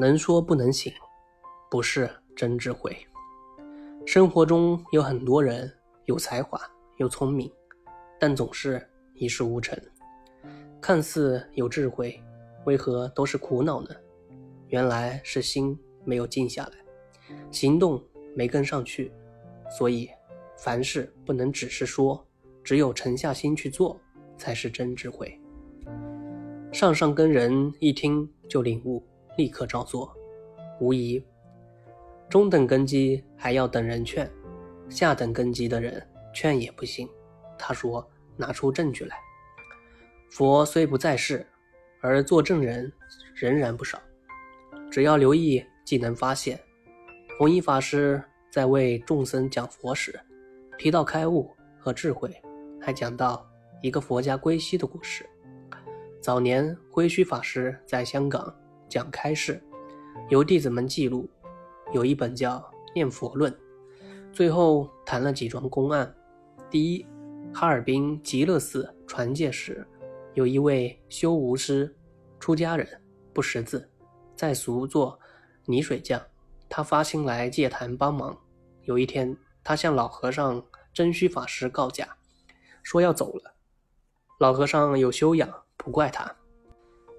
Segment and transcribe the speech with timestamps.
[0.00, 0.90] 能说不能行，
[1.70, 2.96] 不是真智慧。
[4.06, 5.70] 生活中有很多人
[6.06, 6.58] 有才华、
[6.96, 7.52] 有聪明，
[8.18, 8.82] 但总是
[9.12, 9.78] 一事无成。
[10.80, 12.18] 看似有智慧，
[12.64, 13.90] 为何都是苦恼呢？
[14.68, 18.02] 原来是心没有静下来，行动
[18.34, 19.12] 没跟上去。
[19.76, 20.08] 所以，
[20.56, 22.26] 凡事不能只是说，
[22.64, 24.00] 只有沉下心去做，
[24.38, 25.38] 才是真智慧。
[26.72, 29.04] 上上根人一听就领悟，
[29.40, 30.14] 立刻照做，
[30.80, 31.24] 无疑。
[32.28, 34.30] 中等根基还要等人劝，
[34.90, 37.08] 下等根基的人劝也不行。
[37.58, 39.16] 他说：“拿出证据来。”
[40.30, 41.46] 佛虽不在世，
[42.02, 42.92] 而作证人
[43.34, 43.98] 仍然不少。
[44.90, 46.60] 只要留意，即能发现。
[47.38, 48.22] 弘一法师
[48.52, 50.20] 在为众僧讲佛时，
[50.76, 52.30] 提到开悟和智慧，
[52.78, 53.50] 还讲到
[53.80, 55.24] 一个佛家归西的故事。
[56.20, 58.54] 早年归虚法师在香港
[58.90, 59.62] 讲开示，
[60.28, 61.30] 由弟子们记录，
[61.94, 62.56] 有一本叫
[62.94, 63.50] 《念佛论》，
[64.32, 66.12] 最后谈了几桩公案。
[66.68, 67.06] 第一，
[67.54, 69.86] 哈尔滨极乐寺传戒时。
[70.34, 71.92] 有一位修无师，
[72.38, 72.86] 出家人，
[73.32, 73.90] 不识字，
[74.36, 75.18] 在俗做
[75.66, 76.20] 泥水匠。
[76.68, 78.38] 他发心来戒坛帮忙。
[78.84, 82.16] 有一天，他向老和尚真虚法师告假，
[82.84, 83.54] 说要走了。
[84.38, 86.32] 老和尚有修养，不怪他。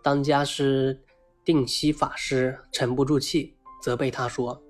[0.00, 1.02] 当家师
[1.44, 4.62] 定西法师沉不住气，责备他说：“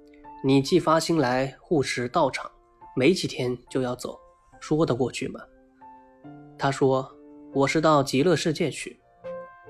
[0.44, 2.50] 你既发心来护持道场，
[2.96, 4.18] 没几天就要走，
[4.60, 5.40] 说得过去吗？”
[6.58, 7.10] 他说。
[7.54, 8.98] 我是到极乐世界去，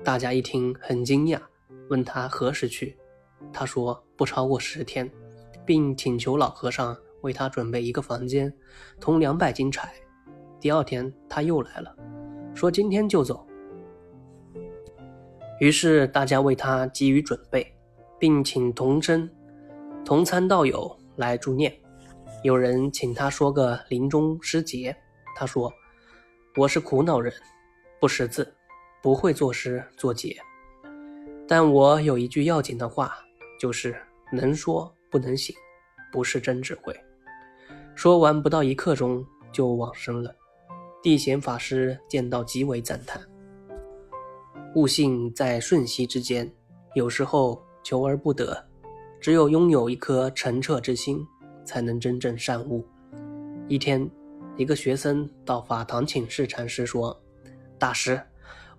[0.05, 1.37] 大家一听很惊讶，
[1.89, 2.97] 问他何时去，
[3.51, 5.11] 他说不超过十天，
[5.65, 8.53] 并请求老和尚为他准备一个房间，
[9.01, 9.93] 同两百斤柴。
[10.61, 11.93] 第二天他又来了，
[12.55, 13.45] 说今天就走。
[15.63, 17.65] 于是大家为他给予准备，
[18.19, 19.33] 并请同真、
[20.03, 21.73] 同参道友来助念。
[22.43, 24.93] 有人请他说个临终诗节，
[25.37, 25.71] 他说
[26.59, 27.33] ：“我是苦恼人。”
[27.97, 28.53] 不识字，
[29.01, 30.35] 不会作诗作节，
[31.47, 33.13] 但我有一句要紧的话，
[33.57, 33.95] 就是
[34.33, 35.55] 能说不能行，
[36.11, 36.93] 不是真智慧。
[37.95, 40.35] 说完不到一刻钟就往生了。
[41.01, 43.21] 地贤法师见到极为赞叹。
[44.75, 46.51] 悟性在瞬息之间，
[46.95, 48.57] 有时候求而不得，
[49.21, 51.23] 只有拥有一颗澄澈之心，
[51.63, 52.83] 才能真正善悟。
[53.67, 54.09] 一天，
[54.57, 57.21] 一个学生到法堂请示禅师说。
[57.77, 58.19] 大师，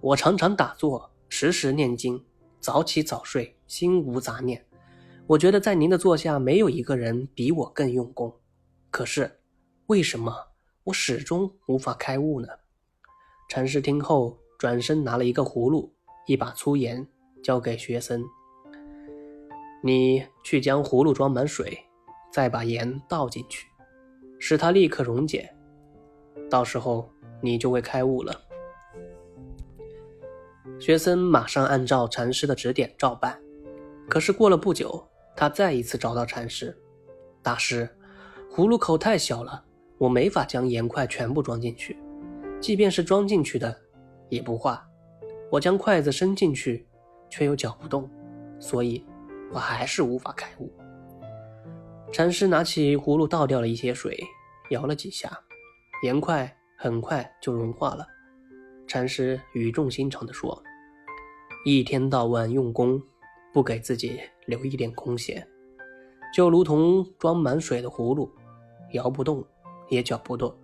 [0.01, 2.21] 我常常打坐，时时念经，
[2.59, 4.67] 早起早睡，心无杂念。
[5.29, 8.35] 我觉得在您的座下没有一个人比我更用功。
[8.91, 9.39] 可是，
[9.87, 10.35] 为什么
[10.83, 12.49] 我始终无法开悟呢？
[13.49, 15.93] 禅师听后，转身拿了一个葫芦，
[16.27, 17.07] 一把粗盐，
[17.43, 18.25] 交给学生
[19.85, 21.79] ：“你去将葫芦装满水，
[22.33, 23.67] 再把盐倒进去，
[24.39, 25.55] 使它立刻溶解。
[26.49, 28.41] 到时候你就会开悟了。”
[30.81, 33.39] 学生马上按照禅师的指点照办，
[34.09, 36.75] 可是过了不久，他再一次找到禅师
[37.45, 37.87] ：“大师，
[38.51, 39.63] 葫芦口太小了，
[39.99, 41.99] 我没法将盐块全部装进去。
[42.63, 43.79] 即便是装进去的，
[44.35, 44.87] 也不化。
[45.51, 46.87] 我将筷子伸进去，
[47.31, 48.11] 却又搅不动，
[48.59, 49.05] 所以，
[49.53, 50.71] 我还是无法开悟。”
[52.13, 54.19] 禅师拿起葫芦，倒掉了一些水，
[54.71, 55.31] 摇了几下，
[56.03, 58.07] 盐块很快就融化了。
[58.87, 60.63] 禅师语重心长地说
[61.65, 63.03] ：“一天到晚用功，
[63.53, 65.47] 不给自己留一点空闲，
[66.33, 68.31] 就如同装满水的葫芦，
[68.93, 69.45] 摇不动，
[69.89, 70.55] 也搅不动，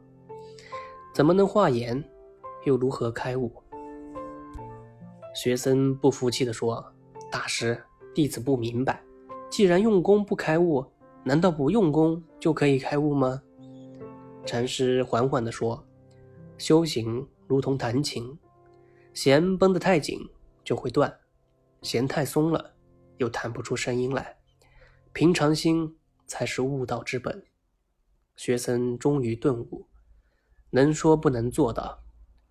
[1.14, 2.04] 怎么能化盐？
[2.64, 3.52] 又如何开悟？”
[5.34, 6.84] 学生不服气地说
[7.30, 7.82] ：“大师，
[8.14, 9.02] 弟子不明白，
[9.50, 10.84] 既然用功不开悟，
[11.24, 13.42] 难道不用功就可以开悟吗？”
[14.46, 15.84] 禅师缓缓地说
[16.58, 18.38] ：“修行。”如同弹琴，
[19.12, 20.20] 弦绷得太紧
[20.62, 21.12] 就会断，
[21.82, 22.74] 弦太松了
[23.16, 24.36] 又弹不出声音来。
[25.12, 25.96] 平常心
[26.28, 27.42] 才是悟道之本。
[28.36, 29.88] 学生终于顿悟，
[30.70, 31.98] 能说不能做的，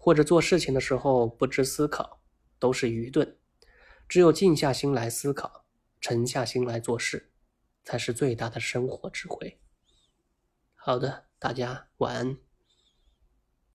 [0.01, 2.22] 或者做事情的时候不知思考，
[2.57, 3.38] 都是愚钝。
[4.07, 5.66] 只有静下心来思考，
[6.00, 7.30] 沉下心来做事，
[7.84, 9.60] 才是最大的生活智慧。
[10.74, 12.49] 好的，大家晚安。